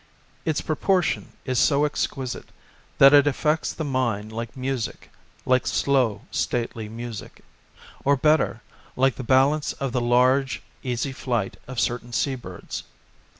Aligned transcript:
Its 0.45 0.61
proportion 0.61 1.27
is 1.45 1.59
so 1.59 1.85
exquisite 1.85 2.49
that 2.97 3.13
it 3.13 3.27
affects 3.27 3.71
the 3.71 3.83
mind 3.83 4.31
like 4.31 4.57
music, 4.57 5.11
like 5.45 5.67
slow, 5.67 6.23
stately 6.31 6.89
music; 6.89 7.43
or, 8.03 8.17
better, 8.17 8.63
like 8.95 9.13
the 9.15 9.23
balance 9.23 9.73
of 9.73 9.91
the 9.91 10.01
large, 10.01 10.63
easy 10.81 11.11
flight 11.11 11.55
of 11.67 11.79
certain 11.79 12.11
sea 12.11 12.33
birds. 12.33 12.81